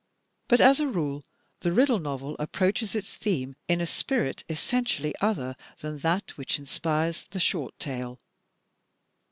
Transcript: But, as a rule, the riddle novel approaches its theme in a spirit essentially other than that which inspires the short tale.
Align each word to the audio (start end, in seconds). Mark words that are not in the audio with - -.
But, 0.47 0.59
as 0.61 0.79
a 0.79 0.87
rule, 0.87 1.23
the 1.59 1.71
riddle 1.71 1.99
novel 1.99 2.35
approaches 2.39 2.95
its 2.95 3.15
theme 3.15 3.55
in 3.67 3.79
a 3.79 3.85
spirit 3.85 4.43
essentially 4.49 5.13
other 5.21 5.55
than 5.77 5.99
that 5.99 6.37
which 6.39 6.57
inspires 6.57 7.27
the 7.29 7.39
short 7.39 7.77
tale. 7.77 8.19